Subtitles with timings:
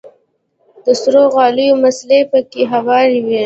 [0.85, 3.39] د سرو غاليو مصلې پکښې هوارې وې.